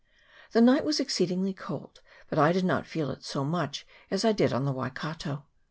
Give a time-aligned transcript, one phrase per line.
[0.53, 4.31] The night was exceedingly cold, but I did not feel it so much as I
[4.31, 5.45] did on the Waikato.